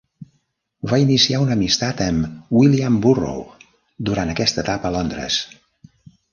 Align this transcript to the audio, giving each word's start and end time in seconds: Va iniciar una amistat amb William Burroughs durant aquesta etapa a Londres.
Va 0.91 0.97
iniciar 1.01 1.41
una 1.43 1.57
amistat 1.57 2.01
amb 2.07 2.57
William 2.61 2.97
Burroughs 3.05 3.69
durant 4.11 4.35
aquesta 4.35 4.67
etapa 4.67 4.93
a 4.93 4.97
Londres. 5.01 5.41